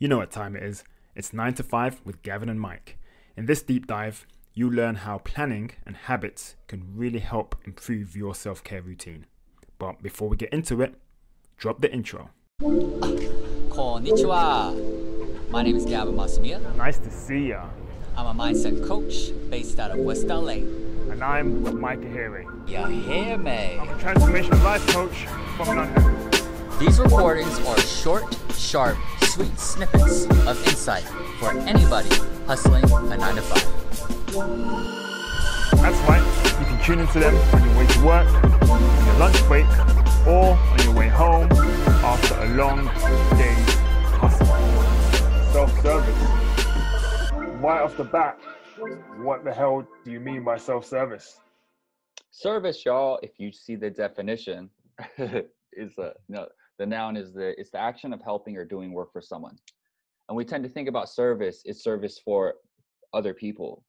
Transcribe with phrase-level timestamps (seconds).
[0.00, 0.84] You know what time it is.
[1.16, 2.98] It's 9 to 5 with Gavin and Mike.
[3.36, 8.32] In this deep dive, you learn how planning and habits can really help improve your
[8.32, 9.26] self care routine.
[9.76, 10.94] But before we get into it,
[11.56, 12.30] drop the intro.
[13.70, 15.50] Konnichiwa.
[15.50, 16.60] My name is Gavin Masumia.
[16.76, 17.64] Nice to see ya.
[18.16, 20.62] I'm a mindset coach based out of West LA.
[21.10, 22.44] And I'm Mike Ahiri.
[22.68, 23.78] You hear me?
[23.80, 25.26] I'm a transformation life coach
[25.56, 26.17] from London.
[26.78, 31.02] These recordings are short, sharp, sweet snippets of insight
[31.40, 32.08] for anybody
[32.46, 34.32] hustling a 9 to 5.
[35.82, 36.22] That's right,
[36.60, 38.28] you can tune into them on your way to work,
[38.70, 39.66] on your lunch break,
[40.24, 42.84] or on your way home after a long
[43.36, 43.74] day's
[44.14, 44.46] hustle.
[45.52, 46.22] Self-service.
[47.60, 48.38] Right off the bat,
[49.16, 51.40] what the hell do you mean by self-service?
[52.30, 54.70] Service, y'all, if you see the definition,
[55.78, 56.46] is a no,
[56.78, 59.56] the noun is the it's the action of helping or doing work for someone.
[60.28, 62.54] And we tend to think about service, it's service for
[63.12, 63.84] other people.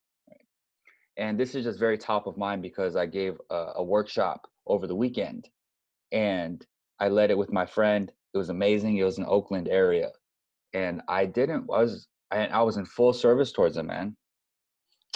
[1.17, 4.88] And this is just very top of mind because I gave a, a workshop over
[4.88, 5.50] the weekend
[6.14, 6.66] and
[7.00, 8.10] I led it with my friend.
[8.34, 8.98] It was amazing.
[8.98, 10.12] It was in Oakland area.
[10.73, 14.16] And I didn't was I, I was in full service towards him, man.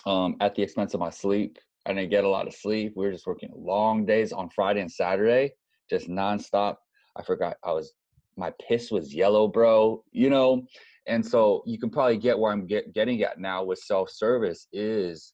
[0.05, 1.57] Um, at the expense of my sleep.
[1.85, 2.94] I didn't get a lot of sleep.
[2.95, 5.53] We were just working long days on Friday and Saturday,
[5.89, 6.77] just nonstop.
[7.16, 7.94] I forgot I was
[8.36, 10.03] my piss was yellow, bro.
[10.11, 10.64] You know,
[11.08, 14.67] and so you can probably get where I'm get, getting at now with self service
[14.72, 15.34] is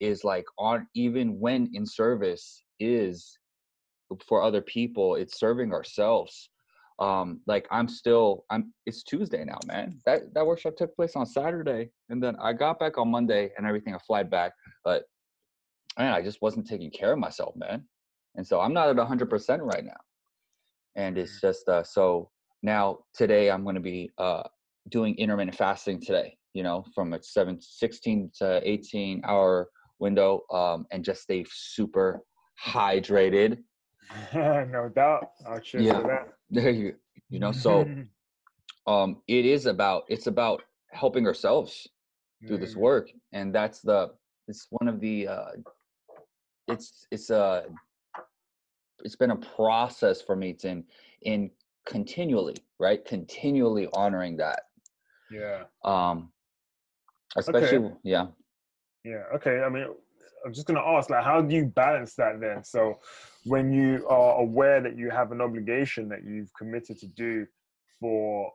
[0.00, 3.38] is like on even when in service is
[4.26, 6.50] for other people, it's serving ourselves.
[7.00, 9.98] Um, like I'm still I'm it's Tuesday now, man.
[10.06, 13.66] That that workshop took place on Saturday, and then I got back on Monday and
[13.66, 13.94] everything.
[13.94, 14.52] I flied back,
[14.84, 15.04] but
[15.98, 17.84] man, I just wasn't taking care of myself, man.
[18.36, 19.96] And so I'm not at 100% right now
[20.98, 22.28] and it's just uh, so
[22.62, 24.42] now today i'm going to be uh,
[24.90, 29.68] doing intermittent fasting today you know from a 7 16 to 18 hour
[30.00, 32.20] window um, and just stay super
[32.64, 33.58] hydrated.
[34.34, 35.30] No doubt.
[35.46, 36.00] I'll cheers Yeah.
[36.00, 36.28] for that.
[36.50, 36.94] There you
[37.28, 37.72] you know so
[38.92, 41.86] um it is about it's about helping ourselves
[42.46, 44.00] through this work and that's the
[44.50, 45.50] it's one of the uh
[46.72, 47.64] it's it's a
[49.04, 50.84] it's been a process for me to in,
[51.22, 51.50] in
[51.86, 54.60] continually right continually honoring that
[55.30, 56.30] yeah um
[57.36, 58.26] especially yeah
[59.04, 59.24] Yeah.
[59.36, 59.62] Okay.
[59.62, 59.86] I mean,
[60.44, 62.64] I'm just gonna ask, like, how do you balance that then?
[62.64, 62.98] So,
[63.44, 67.46] when you are aware that you have an obligation that you've committed to do
[68.00, 68.52] for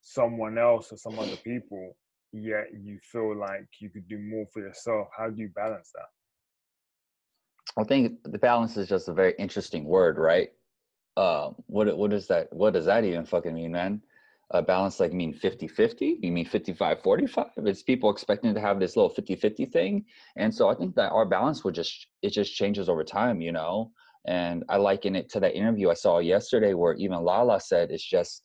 [0.00, 1.96] someone else or some other people,
[2.32, 6.08] yet you feel like you could do more for yourself, how do you balance that?
[7.78, 10.50] I think the balance is just a very interesting word right?
[11.66, 14.02] What what does that what does that even fucking mean man?
[14.52, 18.80] Uh, balance like mean 50 50 you mean 55 45 it's people expecting to have
[18.80, 20.04] this little 50 50 thing.
[20.36, 23.52] And so i think that our balance would just it just changes over time you
[23.52, 23.92] know?
[24.26, 28.04] And i liken it to that interview i saw yesterday where even lala said it's
[28.04, 28.42] just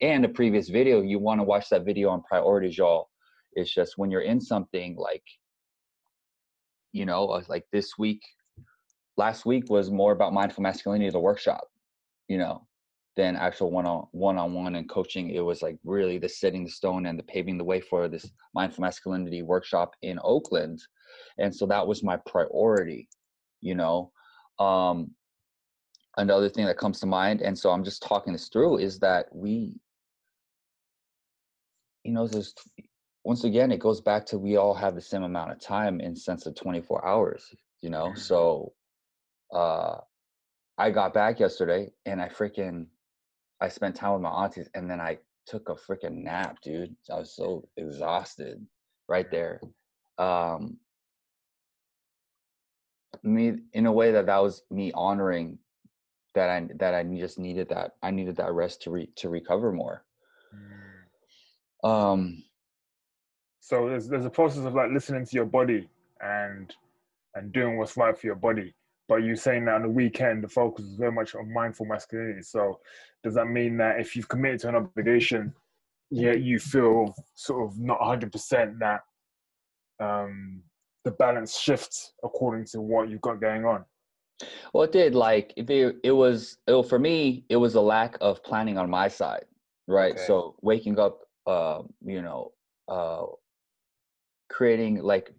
[0.00, 3.08] and the previous video you want to watch that video on priorities y'all.
[3.52, 5.24] It's just when you're in something like
[6.92, 8.22] you know uh, like this week
[9.16, 11.68] last week was more about mindful masculinity the workshop
[12.28, 12.66] you know
[13.16, 15.28] than actual one on one on one and coaching.
[15.28, 18.30] It was like really the setting the stone and the paving the way for this
[18.54, 20.80] mindful masculinity workshop in oakland
[21.38, 23.08] and so that was my priority
[23.60, 24.10] you know?
[24.58, 25.10] Um
[26.16, 29.26] another thing that comes to mind and so i'm just talking this through is that
[29.32, 29.72] we
[32.04, 32.54] you know there's
[33.24, 36.14] once again it goes back to we all have the same amount of time in
[36.14, 38.14] sense of 24 hours you know?
[38.14, 38.72] So
[39.52, 39.98] uh
[40.78, 42.86] i got back yesterday and i freaking
[43.60, 46.94] i spent time with my aunties and then i took a freaking nap dude.
[47.10, 48.64] I was so exhausted
[49.08, 49.60] right there.
[50.18, 50.78] Um
[53.22, 55.58] me in a way that that was me honoring
[56.34, 59.72] that i that i just needed that i needed that rest to re, to recover
[59.72, 60.04] more.
[61.84, 62.42] Um
[63.60, 65.88] So there's there's a process of like listening to your body
[66.20, 66.74] and
[67.34, 68.74] and doing what's right for your body.
[69.08, 72.42] But you're saying that on the weekend the focus is very much on mindful masculinity.
[72.42, 72.80] So
[73.22, 75.52] does that mean that if you've committed to an obligation,
[76.10, 79.00] yet you feel sort of not 100% that
[80.00, 80.62] um,
[81.04, 83.84] the balance shifts according to what you've got going on?
[84.72, 85.14] Well, it did.
[85.14, 88.90] Like if it, it was it, for me, it was a lack of planning on
[88.90, 89.44] my side,
[89.86, 90.14] right?
[90.14, 90.24] Okay.
[90.26, 92.52] So waking up, uh, you know,
[92.88, 93.24] uh,
[94.50, 95.32] creating like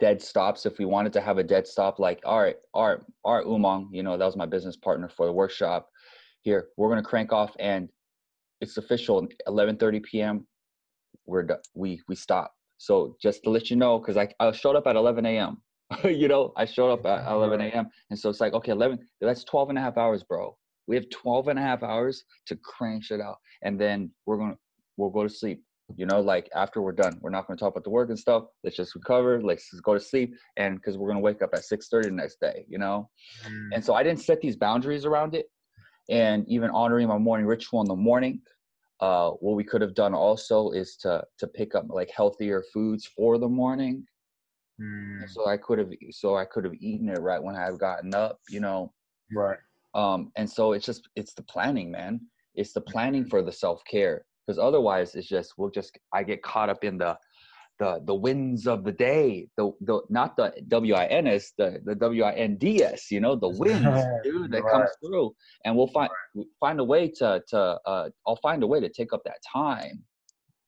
[0.00, 0.66] dead stops.
[0.66, 3.46] If we wanted to have a dead stop, like all right, all right, all right,
[3.46, 5.88] Umang, you know, that was my business partner for the workshop.
[6.42, 7.88] Here, we're gonna crank off, and
[8.60, 9.26] it's official.
[9.48, 10.46] 11:30 p.m.
[11.26, 12.54] we're do- we we stop.
[12.78, 15.62] So just to let you know, because I I showed up at 11 a.m.
[16.04, 17.88] you know, I showed up at 11 a.m.
[18.10, 20.56] And so it's like, okay, 11, that's 12 and a half hours, bro.
[20.86, 23.36] We have 12 and a half hours to crank shit out.
[23.62, 24.58] And then we're going to,
[24.96, 25.62] we'll go to sleep.
[25.96, 28.18] You know, like after we're done, we're not going to talk about the work and
[28.18, 28.44] stuff.
[28.64, 29.42] Let's just recover.
[29.42, 30.34] Let's just go to sleep.
[30.56, 33.08] And because we're going to wake up at 6.30 the next day, you know?
[33.46, 33.68] Mm.
[33.74, 35.46] And so I didn't set these boundaries around it.
[36.08, 38.40] And even honoring my morning ritual in the morning,
[39.00, 43.06] uh, what we could have done also is to to pick up like healthier foods
[43.06, 44.04] for the morning
[44.80, 45.28] Mm.
[45.28, 48.38] so I could have so I could have eaten it right when I've gotten up,
[48.48, 48.92] you know.
[49.32, 49.58] Right.
[49.94, 52.20] Um, and so it's just it's the planning, man.
[52.54, 56.42] It's the planning for the self care because otherwise it's just we'll just I get
[56.42, 57.16] caught up in the
[57.78, 61.80] the the winds of the day, the the not the W I N S, the
[61.84, 65.32] the W I N D S, you know, the winds, dude, that comes through,
[65.64, 66.10] and we'll find
[66.58, 70.02] find a way to to uh, I'll find a way to take up that time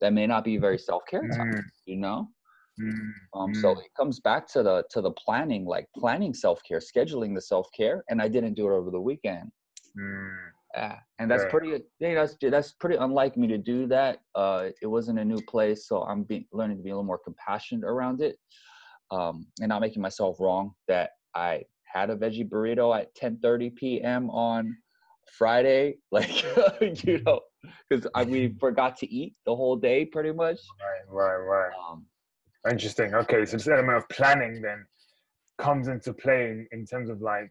[0.01, 1.63] that may not be very self care time, Mm.
[1.87, 2.29] you know.
[2.81, 3.13] Mm.
[3.35, 3.85] Um, so Mm.
[3.85, 7.67] it comes back to the to the planning, like planning self care, scheduling the self
[7.77, 9.51] care, and I didn't do it over the weekend.
[9.99, 10.53] Mm.
[10.75, 11.51] Yeah, and that's Right.
[11.51, 11.85] pretty.
[11.99, 14.21] Yeah, that's that's pretty unlike me to do that.
[14.35, 17.19] Uh, it wasn't a new place, so I'm being learning to be a little more
[17.19, 18.39] compassionate around it,
[19.11, 20.73] um, and not making myself wrong.
[20.89, 24.31] That I had a veggie burrito at 10:30 p.m.
[24.31, 24.75] on
[25.37, 26.43] Friday, like
[27.05, 27.41] you know,
[27.91, 30.59] because we forgot to eat the whole day, pretty much.
[30.81, 31.37] Right.
[31.37, 31.37] Right.
[31.37, 31.73] Right.
[31.91, 32.07] Um,
[32.71, 33.13] Interesting.
[33.15, 34.87] Okay, so this element of planning then
[35.59, 37.51] comes into play in, in terms of like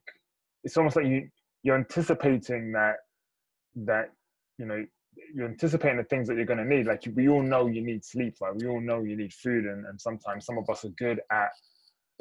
[0.63, 1.27] it's almost like you
[1.63, 2.95] you're anticipating that
[3.75, 4.11] that
[4.57, 4.85] you know
[5.33, 6.87] you're anticipating the things that you're going to need.
[6.87, 8.55] Like we all know you need sleep, right?
[8.55, 11.49] We all know you need food, and, and sometimes some of us are good at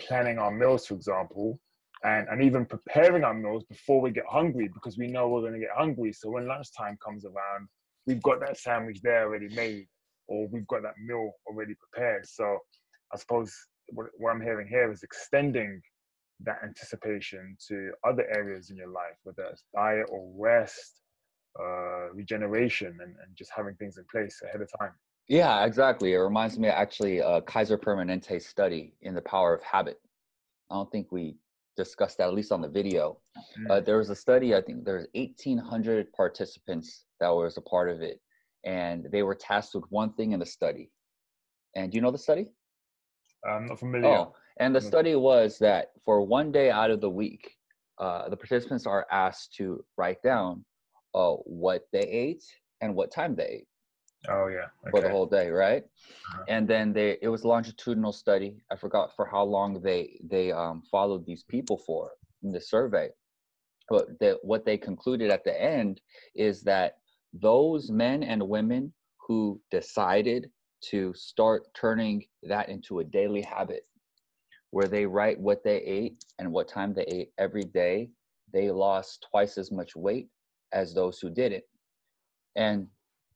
[0.01, 1.59] planning our meals, for example,
[2.05, 5.55] and and even preparing our meals before we get hungry because we know we're going
[5.55, 6.13] to get hungry.
[6.13, 7.69] So when lunchtime comes around,
[8.07, 9.87] we've got that sandwich there already made,
[10.29, 12.27] or we've got that meal already prepared.
[12.27, 12.59] So
[13.13, 13.55] I suppose
[13.89, 15.81] what, what I'm hearing here is extending
[16.45, 21.01] that anticipation to other areas in your life, whether it's diet or rest,
[21.59, 24.93] uh, regeneration, and, and just having things in place ahead of time.
[25.29, 26.13] Yeah, exactly.
[26.13, 30.01] It reminds me of actually a Kaiser Permanente study in the power of habit.
[30.71, 31.37] I don't think we
[31.77, 33.19] discussed that, at least on the video.
[33.69, 38.03] Uh, there was a study, I think there's 1,800 participants that was a part of
[38.03, 38.21] it,
[38.65, 40.91] and they were tasked with one thing in the study.
[41.77, 42.47] And do you know the study?
[43.49, 44.09] I'm not familiar.
[44.09, 44.89] Oh, and the Mm.
[44.89, 47.57] study was that for one day out of the week,
[47.99, 50.65] uh, the participants are asked to write down
[51.15, 52.45] uh, what they ate
[52.81, 53.67] and what time they ate.
[54.29, 54.67] Oh, yeah.
[54.91, 55.83] for the whole day, right?
[55.83, 56.45] Uh-huh.
[56.49, 58.63] And then they it was a longitudinal study.
[58.71, 62.11] I forgot for how long they they um, followed these people for
[62.43, 63.09] in the survey.
[63.89, 66.01] But the, what they concluded at the end
[66.35, 66.99] is that
[67.33, 68.93] those men and women
[69.27, 70.51] who decided
[70.91, 73.87] to start turning that into a daily habit,
[74.71, 78.11] where they write what they ate and what time they ate every day,
[78.53, 80.29] they lost twice as much weight
[80.73, 81.65] as those who didn't.
[82.57, 82.89] And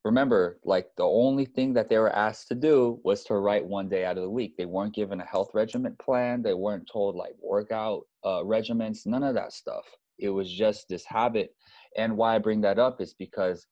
[0.05, 3.89] remember, like the only thing that they were asked to do was to write one
[3.89, 4.57] day out of the week.
[4.57, 6.43] They weren't given a health regiment plan.
[6.43, 9.85] They weren't told like workout uh, regimens, none of that stuff.
[10.19, 11.55] It was just this habit.
[11.97, 13.67] And why I bring that up is because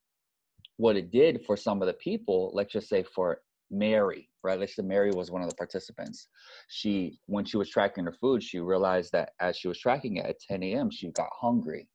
[0.77, 4.59] what it did for some of the people, let's just say for Mary, right?
[4.59, 6.29] Let's say Mary was one of the participants.
[6.69, 10.27] She, when she was tracking her food, she realized that as she was tracking it
[10.27, 11.89] at 10 a.m., she got hungry.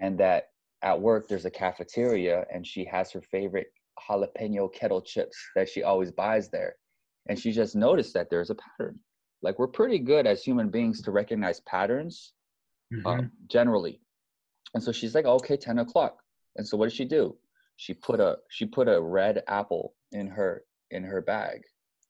[0.00, 0.48] And that
[0.82, 3.72] at work, there's a cafeteria and she has her favorite
[4.08, 6.76] jalapeno kettle chips that she always buys there.
[7.28, 8.98] And she just noticed that there's a pattern.
[9.42, 12.32] Like we're pretty good as human beings to recognize patterns
[13.04, 14.00] um, generally.
[14.74, 16.18] And so she's like, okay, 10 o'clock.
[16.56, 17.36] And so what did she do?
[17.76, 21.62] She put a she put a red apple in her in her bag.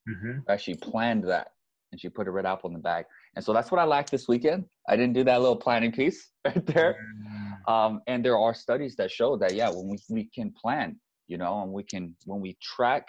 [0.08, 0.42] Mhm.
[0.48, 0.60] Right?
[0.60, 1.48] She planned that
[1.92, 3.04] and she put a red apple in the bag.
[3.36, 4.64] And so that's what I lacked this weekend.
[4.88, 6.96] I didn't do that little planning piece right there.
[6.96, 7.37] Mm.
[7.68, 10.98] Um, and there are studies that show that yeah, when we, we can plan,
[11.28, 13.08] you know, and we can when we track,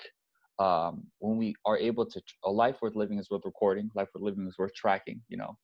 [0.59, 4.23] um, when we are able to a life worth living is worth recording, life worth
[4.23, 5.57] living is worth tracking, you know.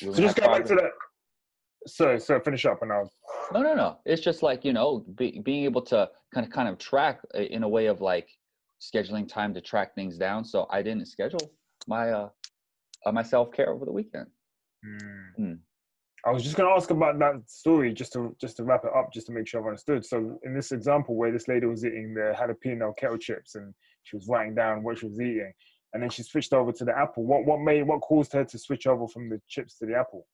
[0.00, 0.14] Mm.
[0.14, 0.90] So just go back to that.
[1.86, 3.12] So, so finish up and I'll.
[3.52, 3.98] No, no, no.
[4.06, 7.40] It's just like you know, be, being able to kind of kind of track uh,
[7.40, 8.28] in a way of like
[8.80, 10.46] scheduling time to track things down.
[10.46, 11.52] So I didn't schedule
[11.86, 12.28] my uh,
[13.04, 14.26] uh my self care over the weekend.
[14.82, 15.40] Mm.
[15.40, 15.58] Mm.
[16.28, 18.90] I was just going to ask about that story just to just to wrap it
[18.94, 20.04] up, just to make sure I've understood.
[20.04, 24.16] So, in this example where this lady was eating the jalapeno kettle chips and she
[24.16, 25.52] was writing down what she was eating,
[25.94, 27.24] and then she switched over to the apple.
[27.24, 30.26] What what made what caused her to switch over from the chips to the apple?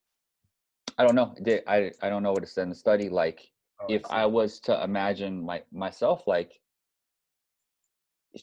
[0.99, 1.35] I don't know.
[1.67, 1.91] I?
[2.03, 3.09] I don't know what it said in the study.
[3.09, 4.13] Like Oh, if see.
[4.13, 6.61] I was to imagine my myself like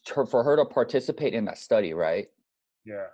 [0.07, 2.27] for her to participate in that study, right?
[2.85, 3.07] Yeah.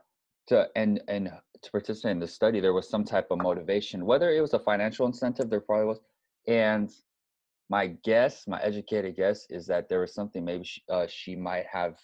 [0.47, 4.31] To and and to participate in the study, there was some type of motivation, whether
[4.31, 5.99] it was a financial incentive, there probably was.
[6.47, 6.91] And
[7.69, 11.67] my guess, my educated guess, is that there was something maybe she, uh, she might
[11.67, 11.99] have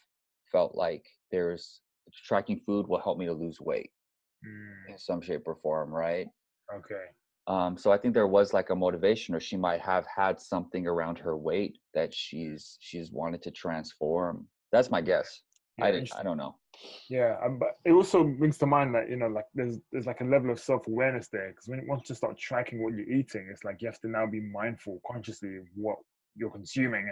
[0.52, 1.82] felt like there's
[2.14, 3.92] tracking food will help me to lose weight
[4.44, 6.28] Mm, in some shape or form, right?
[6.74, 7.16] okay.
[7.48, 10.88] Um, so I think there was like a motivation, or she might have had something
[10.88, 14.48] around her weight that she's she's wanted to transform.
[14.72, 15.42] That's my guess.
[15.82, 16.12] I didn't.
[16.15, 16.56] I don't know.
[17.10, 20.22] Yeah, um, but it also brings to mind that you know, like there's there's like
[20.22, 23.48] a level of self awareness there because when once you start tracking what you're eating,
[23.50, 25.98] it's like you have to now be mindful consciously of what
[26.36, 27.12] you're consuming,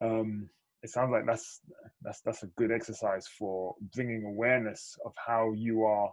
[0.00, 0.48] and um,
[0.82, 1.60] it sounds like that's
[2.02, 6.12] that's that's a good exercise for bringing awareness of how you are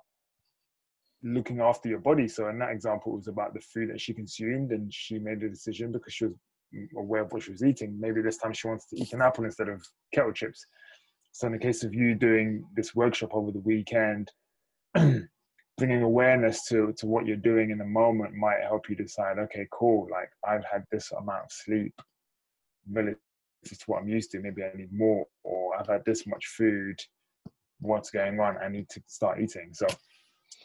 [1.23, 2.27] looking after your body.
[2.27, 5.43] So in that example, it was about the food that she consumed, and she made
[5.43, 6.33] a decision because she was
[6.75, 7.97] mm, aware of what she was eating.
[7.99, 9.81] Maybe this time she wants to eat an apple instead of
[10.13, 10.65] kettle chips.
[11.31, 14.31] So in the case of you doing this workshop over the weekend,
[14.93, 19.67] bringing awareness to to what you're doing in the moment might help you decide, okay,
[19.71, 21.93] cool, like I've had this amount of sleep
[22.91, 23.17] relative
[23.63, 24.39] to what I'm used to.
[24.39, 26.99] Maybe I need more, or I've had this much food.
[27.79, 28.57] What's going on?
[28.57, 29.69] I need to start eating.
[29.73, 29.87] So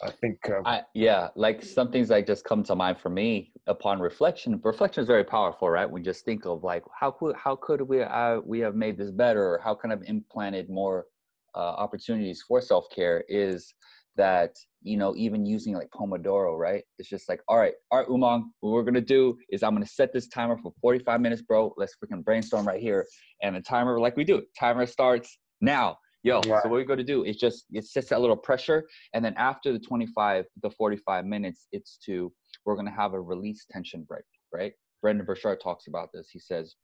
[0.03, 3.53] I think uh, I yeah, like some things that just come to mind for me
[3.67, 4.61] upon reflection.
[4.63, 5.91] Reflection is very powerful, right?
[5.91, 9.11] We just think of like how could how could we uh, we have made this
[9.11, 11.07] better, or how can I've implanted more
[11.55, 13.25] uh, opportunities for self care?
[13.29, 13.73] Is
[14.17, 16.83] that you know even using like Pomodoro, right?
[16.99, 19.87] It's just like all right, all right, Umang, what we're gonna do is I'm gonna
[19.87, 21.73] set this timer for 45 minutes, bro.
[21.79, 23.07] Let's freaking brainstorm right here,
[23.43, 25.99] and the timer like we do, timer starts now.
[26.25, 26.63] Yo, Right.
[26.63, 29.73] so what we're gonna do is just it sets that little pressure and then after
[29.73, 32.33] the 25 the 45 minutes it's to
[32.65, 34.73] we're going to have a release tension break right?
[35.03, 36.31] Brendan burchard talks about this.
[36.31, 36.77] He says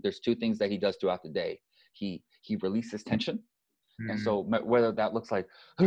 [0.00, 1.60] there's two things that he does throughout the day.
[1.92, 3.38] He he releases tension
[4.00, 5.46] and mm, so whether that looks like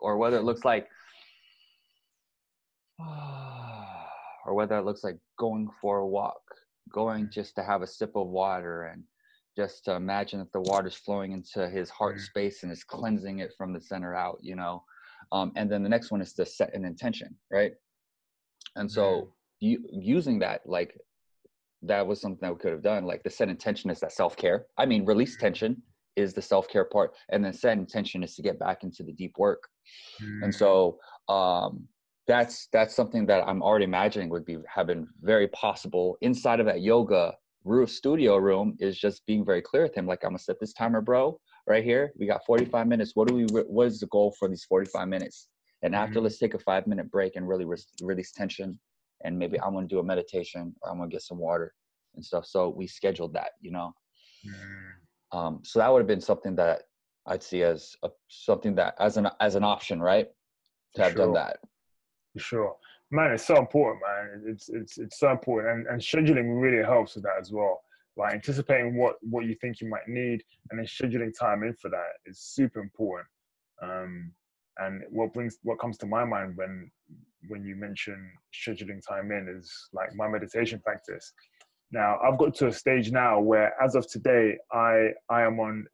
[0.00, 0.86] or whether it looks like
[4.46, 6.40] or whether it looks like going for a walk
[6.92, 9.02] going just to have a sip of water and
[9.56, 12.20] just to imagine that the water's flowing into his heart Mm.
[12.20, 14.84] space and is cleansing it from the center out you know?
[15.32, 17.72] Um, and then the next one is to set an intention right?
[18.76, 20.96] And so you using that like
[21.82, 24.66] that was something that we could have done like the set intention is that self-care.
[24.78, 25.82] I mean release tension
[26.16, 29.34] is the self-care part and then set intention is to get back into the deep
[29.38, 29.68] work.
[30.42, 31.88] And so um,
[32.26, 36.66] that's that's something that I'm already imagining would be have been very possible inside of
[36.66, 40.38] that yoga room studio room is just being very clear with him like I'm gonna
[40.38, 44.00] set this timer bro right here we got 45 minutes what do we what is
[44.00, 45.48] the goal for these 45 minutes
[45.82, 46.24] and after Mhm.
[46.24, 48.78] let's take a five minute break and really re- release tension
[49.24, 51.74] and maybe I'm gonna do a meditation or I'm gonna get some water
[52.14, 53.92] and stuff so we scheduled that you know
[54.46, 54.92] mm.
[55.32, 56.82] um, so that would have been something that
[57.26, 60.28] I'd see as a, something that as an as an option, right?
[60.96, 61.58] To have done that.
[62.36, 62.76] Sure,
[63.10, 63.32] man.
[63.32, 64.44] It's so important, man.
[64.46, 67.82] It's it's it's so important, and, and scheduling really helps with that as well.
[68.16, 71.90] Like anticipating what what you think you might need, and then scheduling time in for
[71.90, 73.28] that is super important.
[73.82, 74.32] Um,
[74.78, 76.90] and what brings what comes to my mind when
[77.48, 81.32] when you mention scheduling time in is like my meditation practice.
[81.92, 85.86] Now I've got to a stage now where, as of today, I I am on.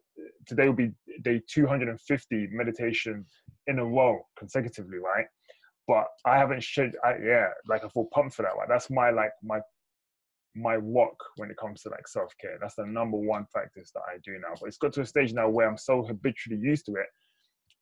[0.46, 0.92] Today will be
[1.22, 3.24] day 250 meditation
[3.66, 5.26] in a row consecutively, right?
[5.86, 6.92] But I haven't shed.
[7.04, 8.56] I, yeah, like I feel pumped for that.
[8.56, 9.60] Like that's my like my
[10.54, 12.58] my walk when it comes to like self care.
[12.60, 14.54] That's the number one practice that I do now.
[14.60, 17.06] But it's got to a stage now where I'm so habitually used to it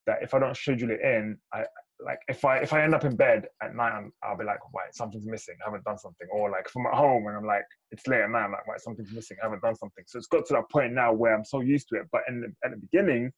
[0.06, 1.64] that if I don't schedule it in, I
[2.04, 4.58] like if I if I end up in bed at night, I'm, I'll be like,
[4.74, 5.56] wait, something's missing.
[5.62, 6.26] I haven't done something.
[6.30, 8.80] Or like I'm at home and I'm like, it's late at night, I'm like, wait,
[8.80, 9.36] something's missing.
[9.42, 10.04] I haven't done something.
[10.06, 12.08] So it's got to that point now where I'm so used to it.
[12.12, 13.32] But in the, at the beginning,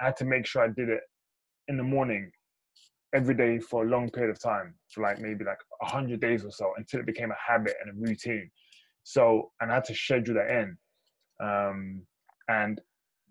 [0.00, 1.00] I had to make sure I did it
[1.68, 2.30] in the morning
[3.14, 6.50] every day for a long period of time for like maybe like 100 days or
[6.50, 8.50] so until it became a habit and a routine.
[9.04, 10.76] So and i had to schedule that in.
[11.40, 12.06] Um,
[12.48, 12.80] and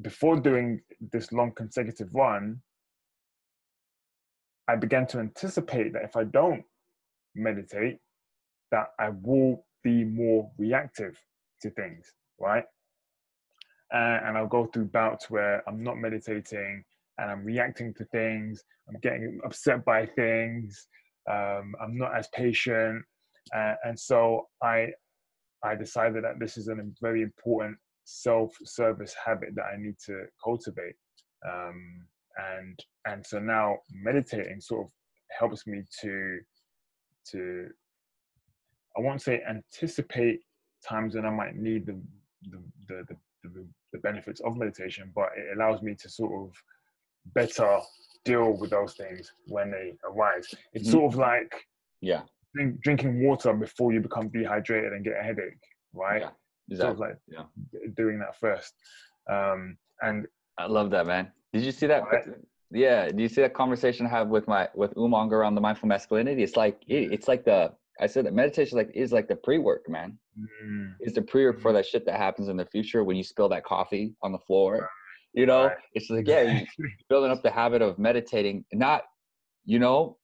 [0.01, 2.61] before doing this long consecutive run
[4.67, 6.63] i began to anticipate that if i don't
[7.35, 7.99] meditate
[8.71, 11.17] that i will be more reactive
[11.61, 12.65] to things right?
[13.93, 16.83] Uh, and i'll go through bouts where i'm not meditating
[17.17, 18.63] and I'm reacting to things.
[18.87, 20.87] I'm getting upset by things.
[21.29, 23.03] Um, I'm not as patient,
[23.55, 24.87] uh, and so I
[25.63, 30.95] I decided that this is a very important self-service habit that I need to cultivate.
[31.49, 32.05] Um,
[32.37, 34.91] and and so now meditating sort of
[35.37, 36.39] helps me to
[37.31, 37.69] to
[38.97, 40.41] I won't say anticipate
[40.87, 42.01] times when I might need the
[42.49, 46.55] the, the, the the, the benefits of meditation, but it allows me to sort of
[47.33, 47.79] better
[48.25, 50.47] deal with those things when they arise.
[50.73, 50.91] It's Mhm.
[50.91, 51.67] sort of like
[52.01, 52.23] Yeah.
[52.53, 55.59] drink, drinking water before you become dehydrated and get a headache,
[55.93, 56.21] right?
[56.67, 56.77] Yeah.
[56.77, 57.45] Sort of like Yeah.
[57.95, 58.73] doing that first.
[59.27, 60.27] Um, and
[60.57, 61.31] I love that, man.
[61.51, 62.03] Did you see that?
[62.03, 62.25] Right.
[62.71, 63.09] Yeah.
[63.09, 66.43] Do you see that conversation I have with my with Umang around the mindful masculinity?
[66.43, 69.57] It's like it, it's like the I said that meditation like is like the pre
[69.59, 70.17] work, man.
[70.39, 73.23] mm, It's the pre work for that shit that happens in the future when you
[73.23, 74.89] spill that coffee on the floor.
[75.33, 75.77] You know, Right.
[75.93, 76.61] it's like yeah,
[77.09, 78.65] building up the habit of meditating.
[78.71, 79.03] Not,
[79.65, 80.17] you know,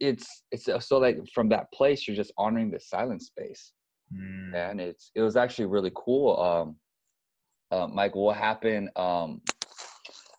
[0.00, 3.72] it's it's uh, so like from that place you're just honoring the silent space.
[4.14, 6.40] mm, and it's it was actually really cool.
[6.40, 6.76] Um,
[7.72, 9.40] uh, Mike, what happened um,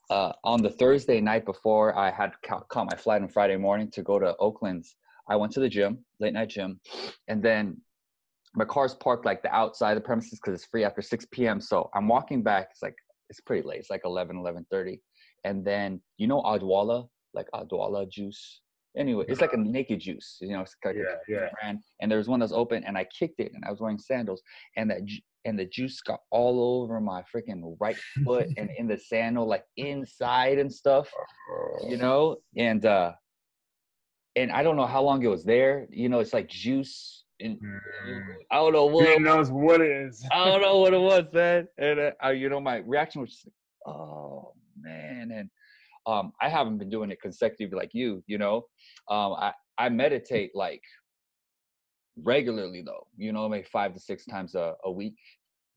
[0.10, 3.90] uh, on the Thursday night before I had ca- caught my flight on Friday morning
[3.92, 4.96] to go to Oakland's?
[5.30, 6.80] I went to the gym, late night gym,
[7.28, 7.82] and then
[8.56, 11.60] my car's parked like the outside the premises because it's free after 6 p.m.
[11.60, 12.68] So I'm walking back.
[12.72, 12.96] It's like
[13.34, 13.80] it's pretty late.
[13.80, 15.00] It's like 11, 11:30,
[15.44, 18.62] and then you know Odwalla, like Odwalla juice.
[18.96, 20.38] Anyway, it's like a naked juice.
[20.40, 21.50] You know, it's like a Yeah, yeah.
[21.60, 21.80] brand.
[22.00, 24.44] And there was one that's open, and I kicked it, and I was wearing sandals,
[24.78, 28.88] and that ju- and the juice got all over my freaking right foot and in
[28.88, 31.10] the sandal, like inside and stuff,
[31.90, 32.38] you know.
[32.56, 33.14] And uh,
[34.36, 35.88] and I don't know how long it was there.
[35.90, 37.23] You know, it's like juice.
[37.44, 38.24] And Mm.
[38.52, 40.26] I don't know what Who knows what it is?
[40.32, 41.68] I don't know what it was, man.
[41.78, 45.32] And uh, you know, my reaction was just like, oh man.
[45.32, 45.50] And
[46.06, 48.24] um, I haven't been doing it consecutively like you.
[48.28, 48.58] You know,
[49.10, 50.82] um, I I meditate like
[52.24, 53.08] regularly though.
[53.18, 55.18] You know, maybe five to six times a, a week.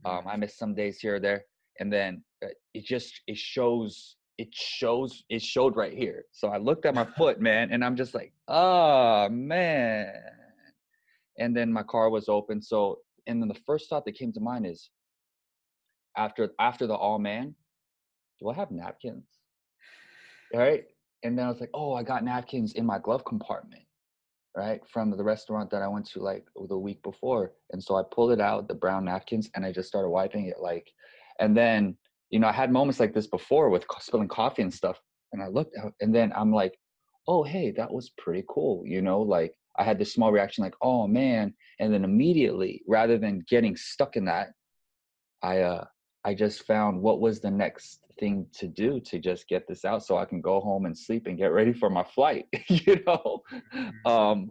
[0.04, 1.44] Um, I miss some days here or there,
[1.80, 4.16] and then uh, it just it shows.
[4.38, 5.24] It shows.
[5.30, 6.24] It showed right here.
[6.32, 10.12] So I looked at my foot, man, and I'm just like, oh man.
[11.38, 12.62] And then my car was open.
[12.62, 14.90] So and then the first thought that came to mind is
[16.16, 17.54] after after the all man,
[18.40, 19.26] do I have napkins?
[20.54, 20.84] Right?
[21.22, 23.82] And then I was like, oh, I got napkins in my glove compartment,
[24.56, 24.80] right?
[24.88, 27.52] From the restaurant that I went to like the week before.
[27.72, 30.60] And so I pulled it out, the brown napkins, and I just started wiping it
[30.60, 30.86] like
[31.38, 31.96] and then,
[32.30, 34.98] you know, I had moments like this before with spilling coffee and stuff.
[35.32, 36.78] And I looked and then I'm like,
[37.28, 38.84] oh hey, that was pretty cool.
[38.86, 41.54] You know, like I had this small reaction like, oh man.
[41.78, 44.48] And then immediately, rather than getting stuck in that,
[45.42, 45.84] I uh
[46.24, 50.04] I just found what was the next thing to do to just get this out
[50.04, 53.42] so I can go home and sleep and get ready for my flight, you know?
[54.04, 54.50] Um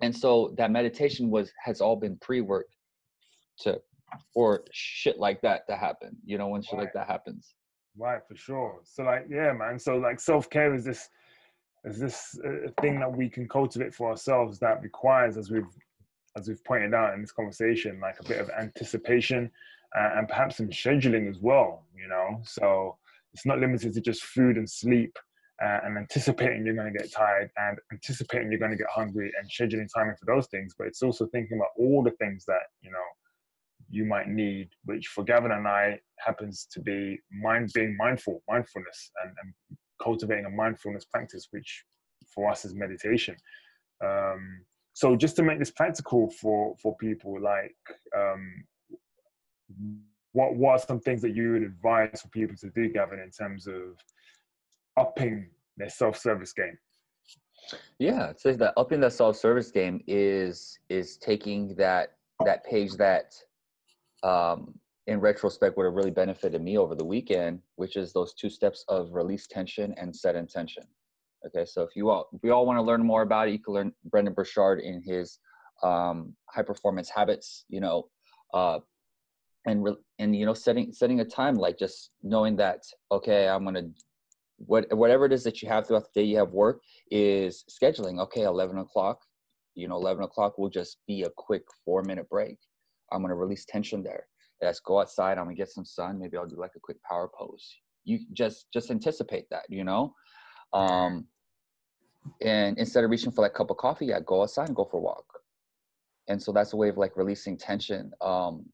[0.00, 2.66] and so that meditation was has all been pre-work
[3.60, 3.80] to
[4.32, 7.54] for shit like that to happen, you know, when shit like that happens.
[7.96, 8.80] Right, for sure.
[8.84, 9.78] So like, yeah, man.
[9.78, 11.08] So like, self care is this
[11.84, 15.66] is this a thing that we can cultivate for ourselves that requires, as we've
[16.36, 19.50] as we've pointed out in this conversation, like a bit of anticipation
[19.98, 21.86] uh, and perhaps some scheduling as well.
[21.96, 22.96] You know, so
[23.32, 25.16] it's not limited to just food and sleep.
[25.60, 29.28] Uh, and anticipating you're going to get tired and anticipating you're going to get hungry
[29.40, 32.62] and scheduling timing for those things but it's also thinking about all the things that
[32.80, 33.02] you know
[33.90, 39.10] you might need, which for Gavin and I happens to be mind being mindful, mindfulness,
[39.22, 41.84] and, and cultivating a mindfulness practice, which
[42.34, 43.36] for us is meditation.
[44.04, 47.76] Um, so just to make this practical for for people, like
[48.16, 48.64] um,
[50.32, 53.30] what what are some things that you would advise for people to do, Gavin, in
[53.30, 53.96] terms of
[54.96, 56.78] upping their self service game?
[57.98, 62.12] Yeah, so that upping that self-service game is is taking that
[62.44, 63.34] that page that
[64.22, 64.74] um
[65.08, 68.84] in retrospect would have really benefited me over the weekend, which is those two steps
[68.88, 70.84] of release tension and set intention.
[71.46, 73.58] Okay, so if you all if we all want to learn more about it, you
[73.58, 75.38] can learn Brendan Burchard in his
[75.82, 77.64] um, high performance habits.
[77.70, 78.08] You know,
[78.52, 78.80] uh,
[79.66, 83.64] and re- and you know setting setting a time like just knowing that okay, I'm
[83.64, 83.88] gonna
[84.58, 88.20] what whatever it is that you have throughout the day, you have work is scheduling.
[88.24, 89.22] Okay, eleven o'clock.
[89.74, 92.58] You know, eleven o'clock will just be a quick four minute break.
[93.10, 94.26] I'm gonna release tension there
[94.62, 97.30] let's go outside i'm gonna get some sun maybe i'll do like a quick power
[97.36, 97.76] pose.
[98.04, 100.14] You just just anticipate that you know?
[100.72, 101.26] Um
[102.42, 104.98] and instead of reaching for that cup of coffee yeah go outside and go for
[104.98, 105.24] a walk.
[106.28, 108.12] And so that's a way of like releasing tension.
[108.20, 108.66] Um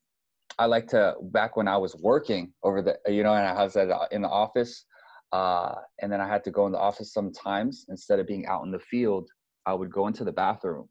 [0.59, 3.77] i like to back when i was working over the you know and i was
[3.77, 4.85] at, in the office
[5.33, 8.65] uh and then i had to go in the office sometimes instead of being out
[8.65, 9.29] in the field
[9.67, 10.89] i would go into the bathroom.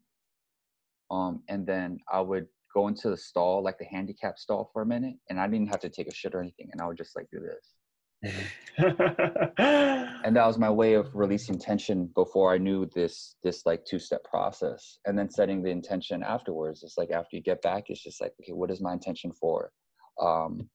[1.10, 4.86] Um and then i would go into the stall, like the handicap stall for a
[4.86, 7.16] minute, and I didn't have to take a shit or anything, and I would just
[7.16, 7.74] like do this.
[10.24, 13.98] And that was my way of releasing tension before I knew this this like two
[13.98, 16.82] step process, and then setting the intention afterwards.
[16.82, 19.70] It's like after you get back, it's just like okay, what is my intention for?
[20.20, 20.68] Um,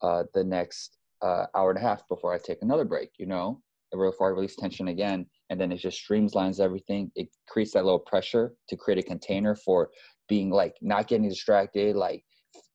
[0.00, 3.10] uh, the next uh, hour and a half before I take another break.
[3.18, 3.60] You know,
[3.90, 7.10] before I release tension again, and then it just streamlines everything.
[7.16, 9.90] It creates that little pressure to create a container for
[10.32, 12.24] being like not getting distracted, like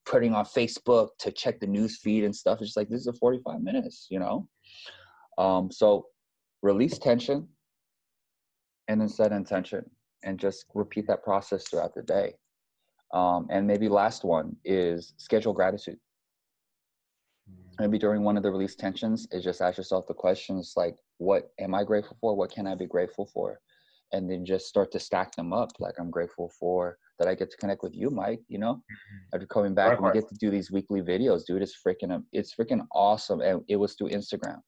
[0.05, 2.59] putting on Facebook to check the news feed and stuff.
[2.59, 4.47] It's just like this is a 45 minutes, you know.
[5.39, 6.05] Um, so
[6.61, 7.47] release tension
[8.87, 9.89] and then set intention
[10.23, 12.35] and just repeat that process throughout the day.
[13.11, 15.97] Um, and maybe last one is schedule gratitude.
[17.79, 21.49] Maybe during one of the release tensions, is just ask yourself the questions like, what
[21.59, 22.35] am I grateful for?
[22.35, 23.59] What can I be grateful for?
[24.11, 25.71] And then just start to stack them up.
[25.79, 28.41] Like I'm grateful for that I get to connect with you, Mike.
[28.47, 29.36] You know, mm-hmm.
[29.36, 31.62] after coming back, we get to do these weekly videos, dude.
[31.62, 33.41] It's freaking, it's freaking awesome.
[33.41, 34.60] And it was through Instagram.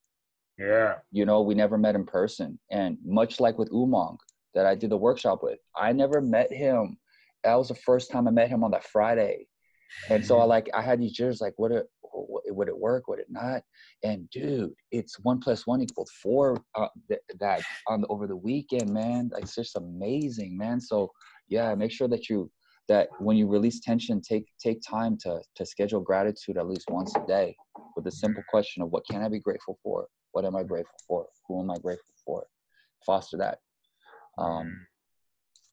[0.58, 0.96] Yeah.
[1.12, 2.60] You know, we never met in person.
[2.72, 4.18] And much like with Umang
[4.54, 6.98] that I did the workshop with, I never met him.
[7.44, 9.48] That was the first time I met him on that Friday.
[10.10, 10.50] And so I mm-hmm.
[10.50, 13.62] like I had these jitters like would it would it work would it not
[14.04, 18.36] and dude it's one plus one equals four uh, th- that on the, over the
[18.36, 21.12] weekend man like, it's just amazing man so
[21.50, 22.50] yeah make sure that you
[22.90, 27.16] that when you release tension take take time to to schedule gratitude at least once
[27.16, 27.56] a day
[27.96, 30.08] with the simple question of what can i be grateful for?
[30.32, 31.28] What am i grateful for?
[31.48, 32.46] Who am i grateful for?
[33.06, 33.60] Foster that.
[34.38, 34.86] Um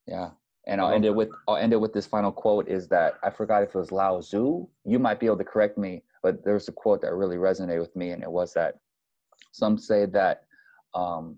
[0.07, 0.31] yeah.
[0.69, 3.31] And i'll end it with i'll end it with this final quote is that i
[3.31, 4.67] forgot if it was lao tzu.
[4.85, 7.95] You might be able to correct me but there's a quote that really resonated with
[7.95, 8.75] me and it was that
[9.53, 10.43] some say that
[10.95, 11.37] um,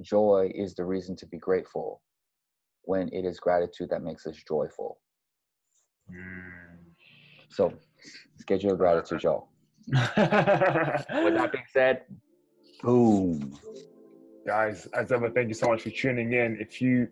[0.00, 2.00] joy is the reason to be grateful
[2.88, 4.98] when it is gratitude that makes us joyful.
[6.10, 6.78] Mm.
[7.50, 7.74] So
[8.38, 9.48] schedule gratitude, y'all.
[9.88, 12.04] With that being said,
[12.82, 13.58] boom.
[14.46, 16.56] Guys, as ever, thank you so much for tuning in.
[16.58, 17.08] If you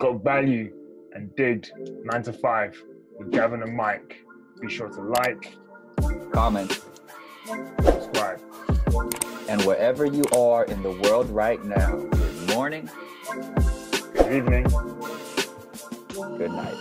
[0.00, 0.74] got value
[1.12, 1.70] and did
[2.02, 2.76] nine to five
[3.16, 4.16] with Gavin and Mike,
[4.60, 5.56] be sure to like,
[6.32, 6.82] comment,
[7.82, 8.40] subscribe.
[9.48, 12.90] And wherever you are in the world right now, good morning,
[14.24, 14.64] good evening,
[16.38, 16.74] good night.